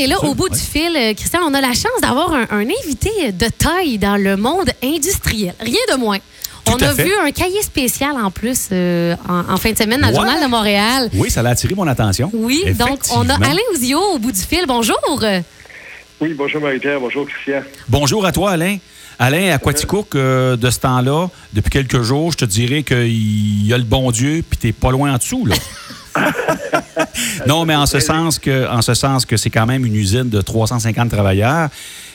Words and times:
Et 0.00 0.06
là, 0.06 0.14
au 0.22 0.32
bout 0.32 0.48
du 0.48 0.56
fil, 0.56 0.96
euh, 0.96 1.12
Christian, 1.12 1.40
on 1.44 1.52
a 1.54 1.60
la 1.60 1.72
chance 1.72 2.00
d'avoir 2.00 2.32
un, 2.32 2.46
un 2.50 2.60
invité 2.60 3.32
de 3.32 3.46
taille 3.48 3.98
dans 3.98 4.16
le 4.16 4.36
monde 4.36 4.70
industriel. 4.80 5.52
Rien 5.58 5.80
de 5.92 5.96
moins. 5.96 6.18
Tout 6.64 6.74
on 6.74 6.76
a 6.76 6.94
fait. 6.94 7.02
vu 7.02 7.10
un 7.20 7.32
cahier 7.32 7.60
spécial 7.62 8.12
en 8.12 8.30
plus 8.30 8.68
euh, 8.70 9.16
en, 9.28 9.52
en 9.52 9.56
fin 9.56 9.72
de 9.72 9.76
semaine 9.76 10.00
dans 10.00 10.10
le. 10.10 10.14
Journal 10.14 10.40
de 10.40 10.46
Montréal. 10.46 11.10
Oui, 11.14 11.32
ça 11.32 11.40
a 11.40 11.48
attiré 11.48 11.74
mon 11.74 11.88
attention. 11.88 12.30
Oui, 12.32 12.62
donc 12.78 13.00
on 13.12 13.28
a. 13.28 13.34
Alain 13.44 13.58
Ouzio 13.74 13.98
au 13.98 14.20
bout 14.20 14.30
du 14.30 14.40
fil. 14.40 14.66
Bonjour. 14.68 15.24
Oui, 16.20 16.32
bonjour 16.34 16.60
Marie-Pierre, 16.60 17.00
bonjour 17.00 17.26
Christian. 17.26 17.62
Bonjour 17.88 18.24
à 18.24 18.30
toi, 18.30 18.52
Alain. 18.52 18.78
Alain, 19.18 19.52
à 19.52 19.58
Quaticook, 19.58 20.14
euh, 20.14 20.54
de 20.54 20.70
ce 20.70 20.78
temps-là, 20.78 21.26
depuis 21.52 21.70
quelques 21.70 22.02
jours, 22.02 22.30
je 22.30 22.36
te 22.36 22.44
dirais 22.44 22.84
qu'il 22.84 23.66
y 23.66 23.74
a 23.74 23.78
le 23.78 23.82
bon 23.82 24.12
Dieu, 24.12 24.44
puis 24.48 24.58
t'es 24.58 24.70
pas 24.72 24.92
loin 24.92 25.12
en 25.12 25.16
dessous, 25.16 25.44
là. 25.44 25.56
non, 27.46 27.64
mais 27.64 27.74
en 27.74 27.86
ce 27.86 28.00
sens 28.00 28.38
que, 28.38 28.68
en 28.68 28.82
ce 28.82 28.94
sens 28.94 29.26
que 29.26 29.36
c'est 29.36 29.50
quand 29.50 29.66
même 29.66 29.84
une 29.84 29.94
usine 29.94 30.28
de 30.28 30.40
350 30.40 31.10
travailleurs 31.10 31.68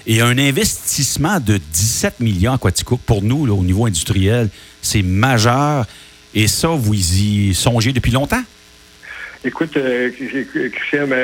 et 0.05 0.21
un 0.21 0.37
investissement 0.37 1.39
de 1.39 1.57
17 1.57 2.19
millions 2.19 2.53
à 2.53 2.57
Quaticook 2.57 2.99
pour 3.05 3.21
nous, 3.21 3.45
là, 3.45 3.53
au 3.53 3.63
niveau 3.63 3.85
industriel, 3.85 4.49
c'est 4.81 5.01
majeur. 5.01 5.85
Et 6.35 6.47
ça, 6.47 6.69
vous 6.69 6.93
y 6.93 7.53
songez 7.53 7.93
depuis 7.93 8.11
longtemps? 8.11 8.43
Écoute, 9.45 9.75
euh, 9.77 10.09
Christian, 10.11 11.07
Ma- 11.07 11.15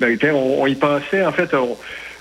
Marie-Pierre, 0.00 0.36
on, 0.36 0.62
on 0.62 0.66
y 0.66 0.74
pensait, 0.74 1.24
en 1.24 1.32
fait, 1.32 1.50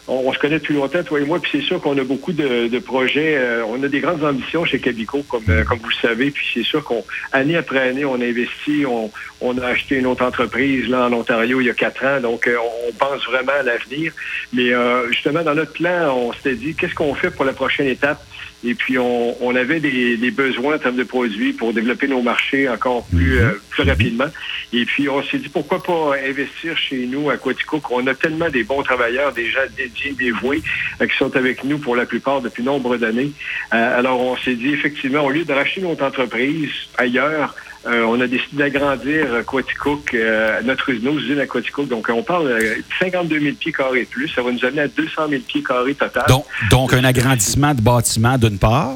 on- 0.09 0.27
on 0.27 0.33
se 0.33 0.39
connaît 0.39 0.59
depuis 0.59 0.73
longtemps, 0.73 1.03
toi 1.03 1.19
et 1.19 1.25
moi, 1.25 1.39
puis 1.39 1.49
c'est 1.53 1.61
sûr 1.65 1.79
qu'on 1.81 1.97
a 1.97 2.03
beaucoup 2.03 2.33
de, 2.33 2.67
de 2.67 2.79
projets. 2.79 3.37
euh, 3.37 3.63
on 3.65 3.81
a 3.83 3.87
des 3.87 3.99
grandes 4.01 4.23
ambitions 4.23 4.65
chez 4.65 4.79
Cabico, 4.79 5.23
comme, 5.23 5.43
euh, 5.49 5.63
comme 5.63 5.79
vous 5.79 5.89
le 5.89 6.07
savez, 6.07 6.31
puis 6.31 6.45
c'est 6.53 6.63
sûr 6.63 6.83
qu'on, 6.83 7.05
année 7.31 7.55
après 7.55 7.79
année, 7.79 8.03
on 8.05 8.15
investit, 8.15 8.85
on, 8.85 9.11
on 9.41 9.57
a 9.57 9.67
acheté 9.67 9.95
une 9.95 10.07
autre 10.07 10.25
entreprise 10.25 10.87
là 10.89 11.05
en 11.07 11.13
Ontario 11.13 11.61
il 11.61 11.67
y 11.67 11.69
a 11.69 11.73
quatre 11.73 12.03
ans, 12.03 12.19
donc 12.19 12.47
euh, 12.47 12.57
on 12.89 12.93
pense 12.93 13.23
vraiment 13.27 13.53
à 13.59 13.63
l'avenir. 13.63 14.11
Mais 14.51 14.73
euh, 14.73 15.07
justement, 15.11 15.43
dans 15.43 15.55
notre 15.55 15.73
plan, 15.73 16.13
on 16.15 16.33
s'était 16.33 16.55
dit, 16.55 16.75
qu'est-ce 16.75 16.95
qu'on 16.95 17.13
fait 17.15 17.31
pour 17.31 17.45
la 17.45 17.53
prochaine 17.53 17.87
étape? 17.87 18.21
Et 18.63 18.75
puis, 18.75 18.97
on, 18.97 19.41
on 19.41 19.55
avait 19.55 19.79
des, 19.79 20.17
des 20.17 20.31
besoins 20.31 20.75
en 20.75 20.79
termes 20.79 20.97
de 20.97 21.03
produits 21.03 21.53
pour 21.53 21.73
développer 21.73 22.07
nos 22.07 22.21
marchés 22.21 22.67
encore 22.67 23.05
plus, 23.07 23.39
euh, 23.39 23.51
plus 23.69 23.83
rapidement. 23.83 24.27
Et 24.73 24.85
puis, 24.85 25.07
on 25.07 25.23
s'est 25.23 25.37
dit, 25.37 25.49
pourquoi 25.49 25.81
pas 25.81 26.15
investir 26.27 26.77
chez 26.77 27.05
nous 27.07 27.29
à 27.29 27.37
Quaticook? 27.37 27.89
On 27.91 28.05
a 28.07 28.13
tellement 28.13 28.49
des 28.49 28.63
bons 28.63 28.83
travailleurs, 28.83 29.31
des 29.33 29.49
gens 29.49 29.61
dédiés, 29.77 30.11
dévoués, 30.11 30.61
euh, 31.01 31.07
qui 31.07 31.15
sont 31.17 31.35
avec 31.35 31.63
nous 31.63 31.77
pour 31.77 31.95
la 31.95 32.05
plupart 32.05 32.41
depuis 32.41 32.63
nombre 32.63 32.97
d'années. 32.97 33.31
Euh, 33.73 33.99
alors, 33.99 34.19
on 34.19 34.35
s'est 34.37 34.55
dit, 34.55 34.73
effectivement, 34.73 35.23
au 35.23 35.29
lieu 35.29 35.45
de 35.45 35.53
racheter 35.53 35.81
notre 35.81 36.03
entreprise 36.03 36.71
ailleurs, 36.97 37.55
euh, 37.87 38.03
on 38.03 38.19
a 38.19 38.27
décidé 38.27 38.57
d'agrandir 38.57 39.27
euh, 39.33 39.43
Quaticook, 39.43 40.13
euh, 40.13 40.61
notre 40.63 40.91
nos 40.91 41.17
usines 41.17 41.39
à 41.39 41.47
Quaticook. 41.47 41.87
Donc, 41.87 42.09
on 42.09 42.23
parle 42.23 42.49
de 42.49 42.83
52 42.99 43.39
000 43.39 43.55
pieds 43.55 43.71
carrés 43.71 44.05
plus. 44.05 44.27
Ça 44.29 44.41
va 44.41 44.51
nous 44.51 44.65
amener 44.65 44.81
à 44.81 44.87
200 44.87 45.29
000 45.29 45.41
pieds 45.47 45.63
carrés 45.63 45.95
total. 45.95 46.25
Donc, 46.27 46.45
donc 46.69 46.93
un 46.93 47.03
agrandissement 47.03 47.73
de 47.73 47.81
bâtiment 47.81 48.37
d'une 48.37 48.57
part. 48.57 48.95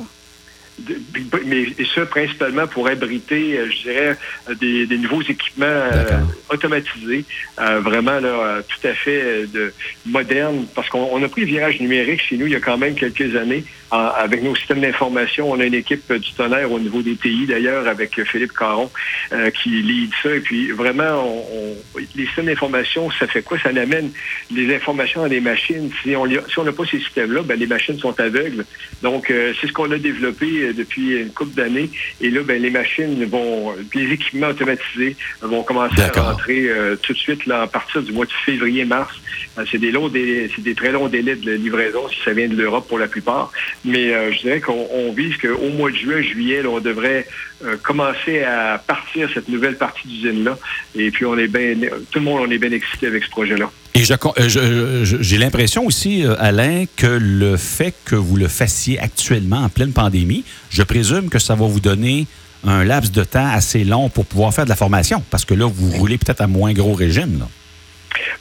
Mais 1.46 1.62
et 1.78 1.86
ça 1.94 2.06
principalement 2.06 2.68
pour 2.68 2.88
abriter, 2.88 3.58
euh, 3.60 3.70
je 3.70 3.82
dirais, 3.84 4.18
euh, 4.50 4.56
des, 4.56 4.86
des 4.88 4.98
nouveaux 4.98 5.22
équipements 5.22 5.66
euh, 5.68 6.20
automatisés, 6.50 7.26
euh, 7.60 7.80
vraiment 7.80 8.20
là, 8.20 8.62
tout 8.68 8.88
à 8.88 8.94
fait 8.94 9.46
de 9.48 9.74
modernes, 10.06 10.66
parce 10.76 10.90
qu'on 10.90 11.10
on 11.12 11.22
a 11.24 11.30
pris 11.30 11.42
le 11.42 11.48
virage 11.48 11.80
numérique 11.80 12.22
chez 12.22 12.38
nous 12.38 12.48
il 12.48 12.54
y 12.54 12.56
a 12.56 12.60
quand 12.60 12.78
même 12.78 12.96
quelques 12.96 13.36
années. 13.36 13.64
En- 13.92 13.98
avec 14.08 14.42
nos 14.42 14.56
systèmes 14.56 14.82
d'information, 14.82 15.52
on 15.52 15.60
a 15.60 15.66
une 15.66 15.76
équipe 15.76 16.12
du 16.12 16.34
tonnerre 16.34 16.72
au 16.72 16.80
niveau 16.80 17.04
des 17.04 17.16
TI 17.16 17.46
d'ailleurs 17.46 17.88
avec 17.88 18.20
Philippe 18.24 18.54
Caron 18.54 18.90
euh, 19.32 19.52
qui 19.52 19.70
lead 19.70 20.10
ça. 20.24 20.34
Et 20.36 20.40
puis 20.40 20.72
vraiment, 20.72 21.24
on, 21.24 21.46
on- 21.56 22.00
les 22.16 22.26
systèmes 22.26 22.46
d'information, 22.48 23.12
ça 23.12 23.28
fait 23.28 23.44
quoi? 23.44 23.60
Ça 23.60 23.70
amène 23.70 24.12
les 24.50 24.74
informations 24.76 25.22
dans 25.22 25.28
les 25.28 25.40
machines. 25.42 25.92
Si 26.02 26.16
on 26.16 26.26
si 26.28 26.58
on 26.60 26.64
n'a 26.64 26.72
pas 26.72 26.86
ces 26.90 27.00
systèmes-là, 27.00 27.44
ben, 27.44 27.60
les 27.60 27.68
machines 27.68 28.00
sont 28.00 28.20
aveugles. 28.20 28.66
Donc, 29.04 29.28
c'est 29.30 29.68
ce 29.68 29.72
qu'on 29.74 29.92
a 29.92 29.98
développé 29.98 30.63
euh, 30.64 30.74
depuis 30.74 31.18
une 31.22 31.32
couple 31.32 31.56
d'années. 31.56 31.90
Et 32.22 32.30
là, 32.30 32.42
ben, 32.44 32.62
les 32.62 32.70
machines 32.70 33.24
vont, 33.26 33.74
les 33.94 34.12
équipements 34.12 34.48
automatisés 34.48 35.16
vont 35.42 35.64
commencer 35.64 36.02
à 36.02 36.22
rentrer 36.22 36.70
euh, 36.70 36.96
tout 36.96 37.14
de 37.14 37.18
suite 37.18 37.46
là, 37.46 37.64
à 37.64 37.68
partir 37.68 38.02
du 38.02 38.12
mois 38.12 38.26
de 38.26 38.32
février-mars. 38.46 39.14
Euh, 39.58 39.66
c'est 39.72 39.78
des 39.78 39.92
longs 39.92 40.10
délais, 40.10 40.50
c'est 40.56 40.64
des 40.64 40.76
très 40.76 40.92
longs 40.92 41.08
délais 41.08 41.36
de 41.36 41.52
livraison 41.52 42.08
si 42.10 42.18
ça 42.24 42.34
vient 42.34 42.48
de 42.48 42.56
l'Europe 42.56 42.88
pour 42.88 43.00
la 43.00 43.08
plupart. 43.08 43.52
Mais 43.86 44.14
euh, 44.14 44.32
je 44.32 44.40
dirais 44.40 44.62
qu'on 44.62 44.88
on 44.92 45.12
vise 45.12 45.38
qu'au 45.38 45.70
mois 45.70 45.92
de 45.92 45.96
juin, 45.96 46.22
juillet, 46.22 46.64
là, 46.64 46.70
on 46.70 46.80
devrait 46.80 47.28
euh, 47.64 47.78
commencer 47.78 48.44
à 48.44 48.82
partir 48.86 49.30
cette 49.34 49.50
nouvelle 49.50 49.78
partie 49.78 50.08
d'usine-là. 50.08 50.58
Et 50.96 51.12
puis, 51.12 51.26
on 51.26 51.38
est 51.38 51.48
bien, 51.48 51.76
tout 52.12 52.20
le 52.20 52.26
monde, 52.26 52.46
on 52.48 52.52
est 52.52 52.58
bien 52.58 52.72
excité 52.72 53.08
avec 53.08 53.24
ce 53.24 53.30
projet-là. 53.30 53.72
Et 53.96 54.02
euh, 54.12 55.06
je- 55.06 55.18
j'ai 55.22 55.38
l'impression 55.38 55.86
aussi, 55.86 56.26
euh, 56.26 56.36
Alain, 56.40 56.86
que 56.96 57.06
le 57.06 57.58
fait 57.58 57.94
que 58.06 58.16
vous 58.16 58.36
le 58.36 58.48
fassiez 58.48 59.00
actuellement 59.00 59.58
en 59.64 59.70
pleine 59.70 59.92
pandémie, 59.94 60.44
je 60.72 60.82
présume 60.82 61.30
que 61.30 61.38
ça 61.40 61.54
va 61.54 61.68
vous 61.68 61.80
donner 61.80 62.26
un 62.66 62.84
laps 62.84 63.12
de 63.12 63.24
temps 63.24 63.46
assez 63.52 63.84
long 63.84 64.10
pour 64.10 64.26
pouvoir 64.26 64.54
faire 64.54 64.64
de 64.64 64.70
la 64.70 64.76
formation, 64.76 65.22
parce 65.30 65.46
que 65.46 65.54
là, 65.54 65.68
vous 65.72 65.92
roulez 65.92 66.18
peut-être 66.18 66.42
à 66.42 66.48
moins 66.48 66.74
gros 66.74 66.94
régime. 66.94 67.40
Là. 67.40 67.48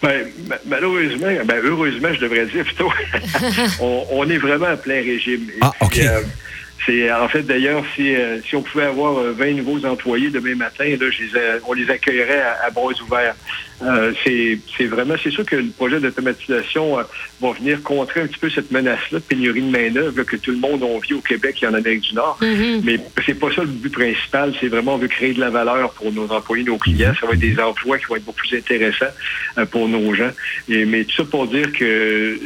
Ben, 0.03 0.27
ma- 0.49 0.57
malheureusement, 0.67 1.27
ben, 1.45 1.61
heureusement, 1.65 2.09
je 2.15 2.21
devrais 2.21 2.47
dire 2.47 2.65
plutôt, 2.65 2.91
on, 3.81 4.05
on 4.13 4.31
est 4.31 4.39
vraiment 4.39 4.67
à 4.67 4.77
plein 4.77 4.97
régime. 5.03 5.43
Et 5.51 5.59
Ah, 5.61 5.73
OK. 5.81 5.91
puis, 5.93 6.07
euh, 6.07 6.21
c'est 6.87 7.11
en 7.13 7.29
fait 7.29 7.43
d'ailleurs 7.43 7.85
si 7.95 8.15
euh, 8.15 8.41
si 8.43 8.57
on 8.57 8.63
pouvait 8.63 8.85
avoir 8.85 9.19
euh, 9.19 9.33
20 9.33 9.53
nouveaux 9.53 9.85
employés 9.87 10.31
demain 10.31 10.55
matin, 10.55 10.85
là, 10.85 11.07
je 11.11 11.23
les 11.23 11.37
a- 11.37 11.59
on 11.67 11.73
les 11.73 11.89
accueillerait 11.91 12.41
à, 12.43 12.67
à 12.67 12.71
bras 12.71 12.93
ouverts. 13.05 13.35
Euh, 13.83 14.13
c'est 14.25 14.59
c'est 14.77 14.85
vraiment 14.87 15.15
c'est 15.23 15.31
sûr 15.33 15.45
que 15.45 15.57
le 15.57 15.71
projet 15.71 15.99
d'automatisation 15.99 16.99
euh, 17.01 17.03
va 17.41 17.53
venir 17.53 17.83
contrer 17.83 18.21
un 18.21 18.27
petit 18.29 18.39
peu 18.39 18.49
cette 18.49 18.71
menace-là 18.71 19.19
de 19.19 19.25
pénurie 19.25 19.61
de 19.63 19.71
main 19.71 19.91
d'œuvre 19.91 20.23
que 20.23 20.37
tout 20.37 20.53
le 20.53 20.59
monde 20.59 20.83
on 20.85 20.99
vit 21.01 21.15
au 21.15 21.21
Québec 21.21 21.61
et 21.63 21.67
en 21.67 21.75
Amérique 21.75 22.03
du 22.03 22.15
Nord. 22.15 22.39
Mhm. 22.41 22.83
Mais 22.85 22.99
c'est 23.27 23.35
pas 23.39 23.51
ça 23.53 23.63
le 23.63 23.69
but 23.69 23.93
principal. 23.93 24.55
C'est 24.61 24.69
vraiment 24.69 24.95
on 24.95 24.99
veut 24.99 25.09
créer 25.09 25.35
de 25.35 25.41
la 25.41 25.51
valeur 25.51 25.93
pour 25.95 26.13
nos 26.13 26.31
employés, 26.31 26.63
nos 26.65 26.79
clients. 26.79 27.13
Ça 27.21 27.27
va 27.27 27.33
être 27.33 27.41
des 27.41 27.59
emplois 27.59 27.99
qui 27.99 28.05
vont 28.07 28.17
être 28.17 28.25
beaucoup 28.25 28.39
plus 28.47 28.57
intéressants 28.57 29.07
euh, 29.59 29.67
pour 29.67 29.89
nos 29.89 30.15
gens. 30.15 30.31
Et, 30.69 30.85
mais 30.85 31.05
tout 31.05 31.17
ça 31.17 31.25
pour 31.25 31.47
dire 31.49 31.73
que 31.73 32.39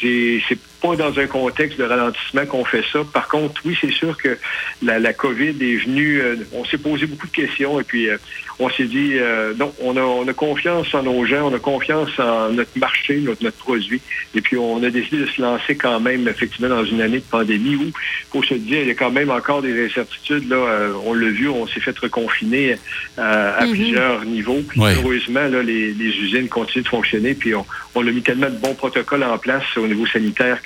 c'est 0.00 0.40
pas 0.80 0.96
dans 0.96 1.18
un 1.18 1.26
contexte 1.26 1.78
de 1.78 1.84
ralentissement 1.84 2.46
qu'on 2.46 2.64
fait 2.64 2.84
ça. 2.92 3.00
Par 3.12 3.28
contre, 3.28 3.60
oui, 3.64 3.76
c'est 3.80 3.92
sûr 3.92 4.16
que 4.16 4.38
la, 4.82 4.98
la 4.98 5.12
COVID 5.12 5.50
est 5.60 5.76
venue. 5.84 6.20
euh, 6.20 6.36
on 6.52 6.64
s'est 6.64 6.78
posé 6.78 7.06
beaucoup 7.06 7.26
de 7.26 7.32
questions 7.32 7.78
et 7.80 7.84
puis 7.84 8.08
euh, 8.08 8.16
on 8.58 8.68
s'est 8.70 8.84
dit 8.84 9.12
euh, 9.14 9.52
non, 9.58 9.72
on 9.82 9.96
a, 9.96 10.00
on 10.02 10.26
a 10.26 10.32
confiance 10.32 10.92
en 10.94 11.02
nos 11.02 11.24
gens, 11.26 11.50
on 11.50 11.54
a 11.54 11.58
confiance 11.58 12.10
en 12.18 12.50
notre 12.52 12.78
marché, 12.78 13.16
notre, 13.20 13.42
notre 13.44 13.56
produit. 13.58 14.00
Et 14.34 14.40
puis 14.40 14.56
on 14.56 14.82
a 14.82 14.90
décidé 14.90 15.18
de 15.18 15.26
se 15.26 15.40
lancer 15.40 15.76
quand 15.76 16.00
même 16.00 16.26
effectivement 16.28 16.68
dans 16.68 16.84
une 16.84 17.00
année 17.02 17.18
de 17.18 17.24
pandémie 17.30 17.76
où, 17.76 17.90
faut 18.32 18.42
se 18.42 18.54
dire, 18.54 18.80
il 18.82 18.88
y 18.88 18.90
a 18.90 18.94
quand 18.94 19.10
même 19.10 19.30
encore 19.30 19.62
des 19.62 19.86
incertitudes. 19.86 20.48
Là, 20.48 20.56
Euh, 20.56 20.92
on 21.04 21.14
l'a 21.14 21.28
vu, 21.28 21.48
on 21.48 21.66
s'est 21.66 21.80
fait 21.80 21.98
reconfiner 21.98 22.76
euh, 23.18 23.58
à 23.58 23.66
Mhm. 23.66 23.72
plusieurs 23.72 24.24
niveaux. 24.24 24.60
Puis 24.68 24.80
Ouais. 24.80 24.94
heureusement, 24.96 25.46
là, 25.48 25.62
les, 25.62 25.92
les 25.92 26.06
usines 26.24 26.48
continuent 26.48 26.84
de 26.84 26.88
fonctionner. 26.88 27.34
Puis 27.34 27.54
on, 27.54 27.66
on 27.94 28.06
a 28.06 28.10
mis 28.10 28.22
tellement 28.22 28.48
de 28.50 28.56
bons 28.56 28.74
protocoles 28.74 29.24
en 29.24 29.36
place 29.38 29.64
au 29.76 29.86
niveau 29.86 30.06
sanitaire 30.06 30.62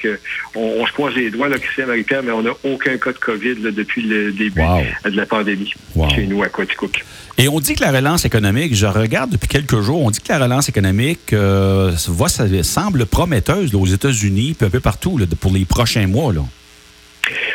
on, 0.55 0.61
on 0.81 0.87
se 0.87 0.93
croise 0.93 1.15
les 1.15 1.31
doigts, 1.31 1.49
Christian 1.59 1.87
Marie-Pierre, 1.87 2.23
mais 2.23 2.33
on 2.33 2.43
n'a 2.43 2.53
aucun 2.65 2.97
cas 2.99 3.13
de 3.13 3.19
COVID 3.19 3.55
là, 3.63 3.71
depuis 3.71 4.03
le 4.03 4.33
début 4.33 4.61
Wow. 4.61 4.83
de 5.05 5.17
la 5.17 5.27
pandémie 5.27 5.73
Wow. 5.95 6.09
chez 6.11 6.27
nous 6.27 6.43
à 6.43 6.49
Quaticook. 6.49 7.05
Et 7.37 7.49
on 7.49 7.59
dit 7.59 7.75
que 7.75 7.81
la 7.83 7.91
relance 7.91 8.25
économique, 8.25 8.75
je 8.75 8.87
regarde 8.87 9.31
depuis 9.31 9.49
quelques 9.49 9.81
jours, 9.81 10.03
on 10.03 10.11
dit 10.11 10.21
que 10.21 10.29
la 10.33 10.39
relance 10.39 10.69
économique 10.69 11.33
euh, 11.33 11.93
va, 12.09 12.29
ça 12.29 12.45
semble 12.63 13.07
prometteuse 13.07 13.73
là, 13.73 13.79
aux 13.79 13.87
États-Unis, 13.87 14.55
puis 14.57 14.67
un 14.67 14.71
peu 14.71 14.81
partout 14.81 15.19
là, 15.19 15.27
pour 15.41 15.53
les 15.53 15.65
prochains 15.65 16.07
mois. 16.07 16.33
Là. 16.33 16.43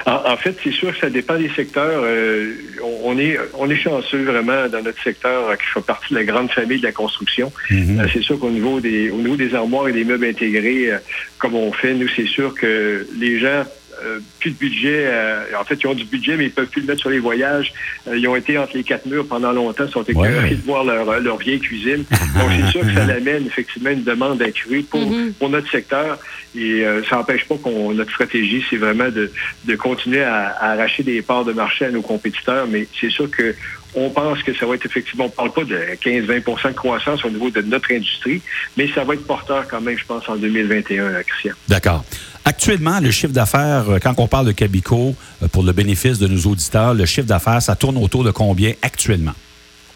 En, 0.05 0.31
en 0.31 0.37
fait, 0.37 0.55
c'est 0.63 0.71
sûr 0.71 0.93
que 0.93 0.99
ça 0.99 1.09
dépend 1.09 1.37
des 1.37 1.49
secteurs. 1.49 2.01
Euh, 2.03 2.53
on, 3.03 3.17
est, 3.17 3.37
on 3.57 3.69
est 3.69 3.75
chanceux 3.75 4.23
vraiment 4.23 4.67
dans 4.67 4.81
notre 4.81 5.01
secteur 5.03 5.57
qui 5.57 5.65
fait 5.73 5.85
partie 5.85 6.13
de 6.13 6.19
la 6.19 6.25
grande 6.25 6.51
famille 6.51 6.79
de 6.79 6.85
la 6.85 6.91
construction. 6.91 7.51
Mhm. 7.69 7.99
Euh, 7.99 8.07
c'est 8.11 8.21
sûr 8.21 8.39
qu'au 8.39 8.49
niveau 8.49 8.79
des 8.79 9.09
au 9.09 9.17
niveau 9.17 9.35
des 9.35 9.53
armoires 9.53 9.87
et 9.87 9.93
des 9.93 10.03
meubles 10.03 10.25
intégrés, 10.25 10.91
euh, 10.91 10.97
comme 11.37 11.55
on 11.55 11.71
fait, 11.71 11.93
nous, 11.93 12.07
c'est 12.15 12.27
sûr 12.27 12.53
que 12.53 13.07
les 13.17 13.39
gens 13.39 13.63
euh, 14.03 14.19
plus 14.39 14.51
de 14.51 14.55
budget. 14.57 15.03
euh, 15.07 15.43
en 15.59 15.63
fait, 15.63 15.77
ils 15.81 15.87
ont 15.87 15.93
du 15.93 16.05
budget, 16.05 16.37
mais 16.37 16.45
ils 16.45 16.51
peuvent 16.51 16.67
plus 16.67 16.81
le 16.81 16.87
mettre 16.87 17.01
sur 17.01 17.09
les 17.09 17.19
voyages. 17.19 17.73
Euh, 18.07 18.17
ils 18.17 18.27
ont 18.27 18.35
été 18.35 18.57
entre 18.57 18.75
les 18.77 18.83
quatre 18.83 19.05
murs 19.05 19.27
pendant 19.27 19.51
longtemps, 19.51 19.85
ils 19.87 19.91
sont 19.91 20.03
écœurés 20.03 20.39
Ouais. 20.49 20.55
de 20.55 20.61
voir 20.65 20.83
leur, 20.83 21.19
leur 21.19 21.37
vieille 21.37 21.59
cuisine. 21.59 22.03
Donc, 22.09 22.49
c'est 22.59 22.71
sûr 22.71 22.81
que 22.81 22.93
ça 22.93 23.03
amène 23.17 23.45
effectivement 23.47 23.89
une 23.91 24.03
demande 24.03 24.41
accrue 24.41 24.83
pour, 24.83 24.99
Mhm. 25.09 25.33
pour 25.33 25.49
notre 25.49 25.69
secteur. 25.69 26.17
Et 26.55 26.83
euh, 26.83 27.03
ça 27.03 27.17
n'empêche 27.17 27.45
pas 27.47 27.55
qu'on 27.57 27.93
notre 27.93 28.11
stratégie, 28.11 28.63
c'est 28.69 28.77
vraiment 28.77 29.09
de, 29.09 29.31
de 29.65 29.75
continuer 29.75 30.23
à, 30.23 30.47
à 30.59 30.71
arracher 30.71 31.03
des 31.03 31.21
parts 31.21 31.45
de 31.45 31.53
marché 31.53 31.85
à 31.85 31.91
nos 31.91 32.01
compétiteurs. 32.01 32.65
Mais 32.67 32.87
c'est 32.99 33.09
sûr 33.11 33.29
que 33.29 33.53
on 33.95 34.09
pense 34.11 34.43
que 34.43 34.53
ça 34.53 34.67
va 34.67 34.75
être 34.75 34.85
effectivement, 34.85 35.25
on 35.25 35.29
parle 35.29 35.51
pas 35.51 35.63
de 35.63 35.75
15-20% 36.03 36.69
de 36.69 36.73
croissance 36.75 37.25
au 37.25 37.29
niveau 37.31 37.49
de 37.49 37.61
notre 37.61 37.91
industrie, 37.91 38.39
mais 38.77 38.87
ça 38.93 39.03
va 39.03 39.15
être 39.15 39.25
porteur 39.25 39.67
quand 39.67 39.81
même, 39.81 39.97
je 39.97 40.05
pense, 40.05 40.29
en 40.29 40.35
2021, 40.35 41.09
là, 41.09 41.23
Christian. 41.23 41.53
D'accord. 41.67 42.05
Actuellement, 42.45 42.99
le 42.99 43.11
chiffre 43.11 43.33
d'affaires, 43.33 43.89
euh, 43.89 43.99
quand 44.01 44.13
on 44.17 44.27
parle 44.27 44.47
de 44.47 44.51
Cabico, 44.51 45.15
euh, 45.43 45.47
pour 45.47 45.63
le 45.63 45.71
bénéfice 45.71 46.19
de 46.19 46.27
nos 46.27 46.41
auditeurs, 46.49 46.93
le 46.93 47.05
chiffre 47.05 47.27
d'affaires, 47.27 47.61
ça 47.61 47.75
tourne 47.75 47.97
autour 47.97 48.23
de 48.23 48.31
combien 48.31 48.73
actuellement? 48.81 49.33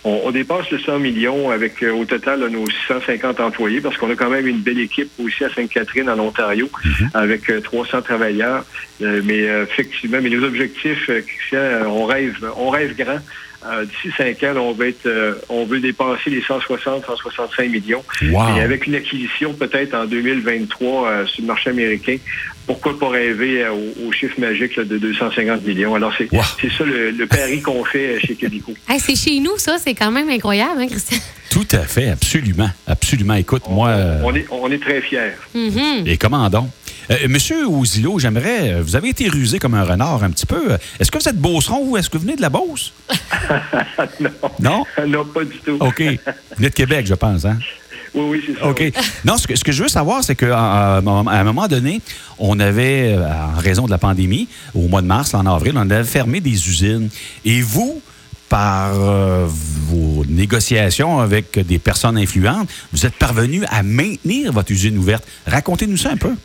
on, 0.06 0.31
dépasse 0.31 0.69
le 0.69 0.80
100 0.80 1.00
millions 1.00 1.50
avec 1.50 1.81
au 1.81 2.04
total 2.04 2.45
nos 2.48 2.66
650 2.66 3.40
employés 3.40 3.80
parce 3.80 3.95
qu'on 3.95 4.12
a 4.12 4.16
quand 4.16 4.30
même 4.30 4.48
une 4.48 4.60
belle 4.60 4.80
équipe 4.80 5.10
aussi 5.18 5.45
à 5.45 5.50
Sainte-Catherine 5.50 6.10
en 6.10 6.19
Ontario 6.19 6.69
mm-hmm. 6.84 7.10
avec 7.13 7.63
300 7.63 8.01
travailleurs. 8.01 8.66
mais 9.00 9.44
effectivement, 9.44 10.18
mais 10.22 10.30
nos 10.30 10.44
objectifs, 10.45 11.06
Christian, 11.06 11.88
on 11.88 12.04
rêve, 12.04 12.36
on 12.57 12.69
rêve 12.69 12.98
grand. 12.98 13.19
Euh, 13.65 13.86
d'ici 13.86 14.13
cinq 14.18 14.44
ans, 14.44 14.56
on, 14.57 14.74
va 14.74 14.88
être, 14.88 15.06
euh, 15.06 15.36
on 15.50 15.65
veut 15.65 15.80
dépasser 15.80 16.30
les 16.30 16.42
160, 16.42 17.06
165 17.06 17.69
millions. 17.69 18.04
Et 18.21 18.62
avec 18.62 18.88
une 18.88 18.95
acquisition 18.95 19.54
peut-être 19.54 19.94
en 19.94 20.06
2023 20.06 21.07
euh, 21.07 21.25
sur 21.25 21.42
le 21.42 21.48
marché 21.48 21.69
américain, 21.69 22.18
pourquoi 22.65 22.98
pas 22.98 23.10
rêver 23.10 23.65
au, 23.68 24.12
chiffre 24.12 24.39
magique 24.39 24.80
de 24.80 24.98
250 24.98 25.65
millions? 25.65 25.95
Alors, 25.95 26.13
c'est 26.18 26.30
ça 26.30 26.83
le, 26.83 27.25
pari 27.25 27.62
qu'on 27.62 27.83
fait 27.83 28.19
chez 28.19 28.36
Cabico. 28.36 28.74
c'est 29.00 29.15
chez 29.15 29.39
nous, 29.39 29.57
ça. 29.57 29.77
C'est 29.77 29.94
quand 29.94 30.12
même 30.12 30.30
incroyable, 30.30 30.81
hein, 30.81 30.88
Christian? 30.88 31.18
Tout 31.50 31.68
à 31.71 31.83
fait, 31.83 32.09
absolument. 32.09 32.69
Absolument. 32.88 33.36
Écoute, 33.36 33.63
moi... 33.69 33.95
On 34.24 34.33
est, 34.33 34.45
on 34.50 34.71
est 34.71 34.81
très 34.81 35.01
fiers. 35.01 35.33
Mm-hmm. 35.56 36.07
Et 36.07 36.18
comment 36.18 36.50
donc? 36.50 36.69
Euh, 37.12 37.28
monsieur 37.28 37.68
Ouzilo, 37.68 38.20
j'aimerais. 38.20 38.74
Euh, 38.74 38.82
vous 38.82 38.96
avez 38.96 39.10
été 39.10 39.28
rusé 39.28 39.60
comme 39.60 39.74
un 39.74 39.84
renard 39.84 40.24
un 40.24 40.32
petit 40.32 40.46
peu. 40.46 40.78
Est-ce 41.00 41.12
que 41.12 41.18
vous 41.18 41.28
êtes 41.28 41.38
beauceron 41.38 41.82
ou 41.90 41.98
est-ce 41.98 42.10
que 42.10 42.18
vous 42.18 42.24
venez 42.24 42.36
de 42.36 42.42
la 42.42 42.50
Beauce? 42.50 42.94
non. 44.20 44.30
Non? 44.60 44.84
Non, 45.08 45.26
pas 45.26 45.44
du 45.44 45.58
tout. 45.60 45.78
OK. 45.80 46.02
Vous 46.02 46.34
venez 46.58 46.70
de 46.70 46.74
Québec, 46.74 47.06
je 47.08 47.14
pense, 47.14 47.46
hein? 47.46 47.58
Oui, 48.14 48.24
oui, 48.30 48.44
c'est 48.46 48.60
ça. 48.60 48.68
OK. 48.68 48.92
Non, 49.26 49.38
ce 49.38 49.48
que, 49.48 49.56
ce 49.56 49.64
que, 49.64 49.72
je 49.72 49.84
veux 49.84 49.90
savoir, 49.90 50.24
c'est 50.24 50.36
qu'à 50.36 50.98
un 50.98 51.02
moment 51.44 51.68
donné, 51.68 52.02
on 52.38 52.60
avait, 52.60 53.14
euh, 53.14 53.28
en 53.28 53.60
raison 53.60 53.86
de 53.86 53.92
la 53.92 53.98
pandémie, 53.98 54.48
au 54.76 54.88
mois 54.88 55.02
de 55.02 55.08
mars, 55.08 55.34
en 55.34 55.46
avril, 55.46 55.74
on 55.76 55.90
avait 55.90 56.04
fermé 56.04 56.40
des 56.40 56.70
usines. 56.70 57.10
Et 57.44 57.62
vous, 57.62 58.02
par 58.50 58.94
vos 58.94 60.24
négociations 60.28 61.20
avec 61.20 61.58
des 61.58 61.80
personnes 61.80 62.18
influentes, 62.18 62.70
vous 62.92 63.06
êtes 63.08 63.16
parvenu 63.16 63.64
à 63.72 63.82
maintenir 63.82 64.54
votre 64.54 64.72
usine 64.72 64.96
ouverte. 65.00 65.26
Racontez-nous 65.48 65.98
ça 65.98 66.12
un 66.12 66.18
peu. 66.18 66.36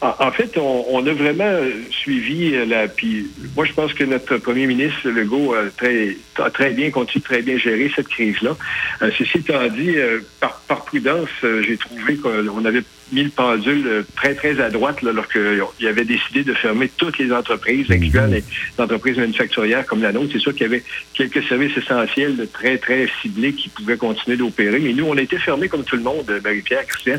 En, 0.00 0.30
fait, 0.30 0.56
on, 0.56 1.04
a 1.06 1.12
vraiment 1.12 1.58
suivi 1.90 2.54
la. 2.66 2.86
Puis 2.86 3.26
moi, 3.56 3.64
je 3.64 3.72
pense 3.72 3.92
que 3.94 4.04
notre 4.04 4.36
premier 4.36 4.66
ministre 4.66 5.08
Legault 5.08 5.54
a 5.54 5.70
très, 5.76 6.16
très 6.54 6.70
bien 6.70 6.90
continué 6.90 7.18
très 7.20 7.42
bien 7.42 7.58
gérer 7.58 7.90
cette 7.94 8.08
crise-là. 8.08 8.56
Euh, 9.02 9.10
ceci 9.16 9.38
étant 9.38 9.66
dit, 9.68 9.96
euh, 9.96 10.20
par, 10.40 10.60
par, 10.68 10.84
prudence, 10.84 11.28
euh, 11.44 11.62
j'ai 11.62 11.76
trouvé 11.76 12.16
qu'on 12.16 12.64
avait 12.64 12.82
mis 13.12 13.22
le 13.22 13.30
pendule 13.30 14.04
très, 14.16 14.34
très 14.34 14.60
à 14.60 14.68
droite 14.70 15.00
là, 15.02 15.12
lorsqu'il 15.12 15.86
avait 15.86 16.04
décidé 16.04 16.44
de 16.44 16.52
fermer 16.52 16.90
toutes 16.96 17.18
les 17.18 17.32
entreprises, 17.32 17.90
incluant 17.90 18.26
les 18.26 18.44
entreprises 18.76 19.16
manufacturières 19.16 19.86
comme 19.86 20.02
la 20.02 20.12
nôtre. 20.12 20.30
C'est 20.32 20.38
sûr 20.38 20.52
qu'il 20.52 20.62
y 20.62 20.66
avait 20.66 20.82
quelques 21.14 21.42
services 21.44 21.76
essentiels 21.76 22.46
très, 22.52 22.76
très 22.76 23.08
ciblés 23.22 23.54
qui 23.54 23.70
pouvaient 23.70 23.96
continuer 23.96 24.36
d'opérer. 24.36 24.78
Mais 24.78 24.92
nous, 24.92 25.06
on 25.06 25.16
a 25.16 25.22
été 25.22 25.38
fermés 25.38 25.68
comme 25.68 25.84
tout 25.84 25.96
le 25.96 26.02
monde, 26.02 26.30
Marie-Pierre, 26.44 26.86
Christian, 26.86 27.16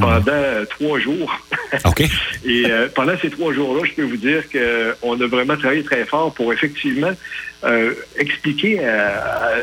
pendant 0.00 0.22
trois 0.70 0.98
jours. 0.98 1.38
OK. 1.84 2.00
Et 2.44 2.64
euh, 2.66 2.88
pendant 2.94 3.16
ces 3.18 3.30
trois 3.30 3.52
jours-là, 3.52 3.82
je 3.84 3.92
peux 3.92 4.02
vous 4.02 4.16
dire 4.16 4.44
qu'on 4.50 5.20
a 5.20 5.26
vraiment 5.26 5.56
travaillé 5.56 5.82
très 5.82 6.04
fort 6.04 6.32
pour 6.32 6.52
effectivement 6.52 7.12
euh, 7.64 7.92
expliquer 8.16 8.78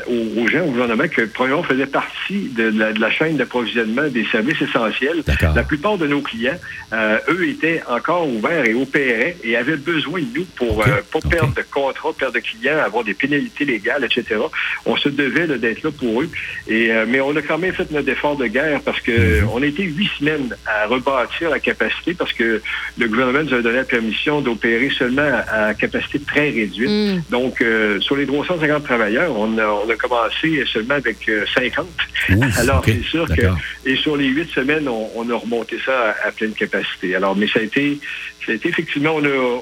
aux, 0.08 0.48
gens, 0.50 0.64
au 0.66 0.72
gouvernement, 0.72 1.08
que 1.08 1.22
Premion 1.22 1.64
faisait 1.64 1.86
partie 1.86 2.50
de 2.50 2.74
la, 3.00 3.12
chaîne 3.12 3.38
d'approvisionnement 3.38 4.10
des 4.10 4.26
services 4.26 4.62
essentiels. 4.62 5.24
La 5.56 5.64
plupart 5.64 5.98
de 5.98 6.06
nos 6.06 6.22
clients, 6.22 6.58
euh, 6.92 7.20
eux, 7.30 7.48
étaient 7.48 7.82
encore 7.88 8.28
ouverts 8.28 8.66
et 8.66 8.74
opéraient 8.74 9.38
et 9.44 9.56
avaient 9.56 9.78
besoin 9.78 10.20
de 10.20 10.40
nous 10.40 10.46
pour 10.58 10.84
pas 10.84 11.30
perdre 11.30 11.54
de 11.54 11.62
contrat, 11.62 12.12
perdre 12.18 12.36
de 12.36 12.40
clients, 12.40 12.80
avoir 12.80 13.06
des 13.06 13.14
pénalités 13.14 13.64
légales, 13.64 14.04
etc. 14.04 14.42
On 14.86 14.98
se 14.98 15.08
devait 15.08 15.48
d'être 15.58 15.84
là 15.84 15.92
pour 15.92 16.22
eux. 16.22 16.30
Et, 16.68 16.92
mais 17.08 17.22
on 17.22 17.36
a 17.36 17.42
quand 17.42 17.58
même 17.58 17.74
fait 17.74 17.90
notre 17.92 18.10
effort 18.10 18.36
de 18.36 18.48
guerre 18.48 18.82
parce 18.82 19.00
que 19.00 19.42
mhm. 19.42 19.50
on 19.54 19.62
a 19.62 19.66
été 19.66 19.84
huit 19.84 20.10
semaines 20.20 20.56
à 20.66 20.88
rebâtir 20.88 21.50
la 21.50 21.60
capacité 21.96 22.14
parce 22.14 22.34
que 22.34 22.62
le 22.98 23.08
gouvernement 23.08 23.44
nous 23.44 23.54
a 23.54 23.62
donné 23.62 23.78
la 23.78 23.84
permission 23.84 24.42
d'opérer 24.42 24.90
seulement 24.98 25.30
à, 25.50 25.74
capacité 25.74 26.20
très 26.20 26.50
réduite. 26.50 26.90
Mm. 26.90 27.22
Donc, 27.30 27.62
euh, 27.62 28.00
sur 28.02 28.16
les 28.16 28.26
350 28.26 28.84
travailleurs, 28.84 29.38
on 29.38 29.58
a, 29.58 29.96
commencé 29.96 30.64
seulement 30.72 30.96
avec 30.96 31.18
50. 31.56 31.86
Euh, 32.30 32.36
Alors, 32.58 32.84
c'est 32.86 33.04
sûr 33.04 33.28
que... 33.28 33.42
Et 33.86 33.96
sur 33.96 34.18
les 34.18 34.28
huit 34.28 34.50
semaines, 34.52 34.88
on, 34.88 35.30
a 35.30 35.36
remonté 35.36 35.78
ça 35.86 36.16
à, 36.26 36.32
pleine 36.32 36.54
capacité. 36.54 37.16
Alors, 37.16 37.36
mais 37.36 37.48
ça 37.48 37.60
a 37.60 37.64
été, 37.64 38.00
ça 38.46 38.52
a 38.52 38.56
été 38.56 38.70
effectivement, 38.70 39.16
on 39.16 39.24
a, 39.24 39.62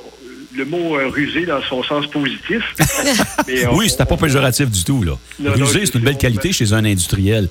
le 0.55 0.65
mot 0.65 0.97
euh, 0.97 1.07
rusé 1.07 1.45
dans 1.45 1.61
son 1.63 1.83
sens 1.83 2.07
positif. 2.07 2.63
oui, 3.73 3.89
c'était 3.89 4.05
pas 4.05 4.17
péjoratif 4.17 4.69
du 4.69 4.83
tout. 4.83 5.03
Là. 5.03 5.17
rusé, 5.39 5.85
c'est 5.85 5.95
une 5.95 6.03
belle 6.03 6.17
qualité 6.17 6.51
chez 6.51 6.73
un 6.73 6.85
industriel. 6.85 7.49